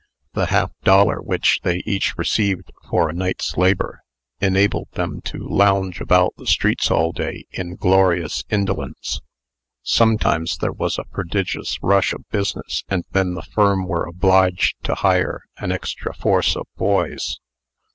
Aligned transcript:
The 0.33 0.47
half 0.47 0.71
dollar 0.81 1.21
which 1.21 1.59
they 1.61 1.83
each 1.85 2.17
received 2.17 2.71
for 2.89 3.07
a 3.07 3.13
night's 3.13 3.55
labor, 3.55 4.01
enabled 4.39 4.87
them 4.93 5.21
to 5.25 5.37
lounge 5.47 6.01
about 6.01 6.33
the 6.37 6.47
streets 6.47 6.89
all 6.89 7.11
day 7.11 7.45
in 7.51 7.75
glorious 7.75 8.43
indolence. 8.49 9.21
Sometimes 9.83 10.57
there 10.57 10.71
was 10.73 10.97
a 10.97 11.03
prodigious 11.03 11.77
rush 11.83 12.13
of 12.13 12.27
business, 12.31 12.83
and 12.89 13.05
then 13.11 13.35
the 13.35 13.43
firm 13.43 13.85
were 13.87 14.07
obliged 14.07 14.73
to 14.85 14.95
hire 14.95 15.43
an 15.57 15.71
extra 15.71 16.15
force 16.15 16.55
of 16.55 16.65
boys. 16.77 17.39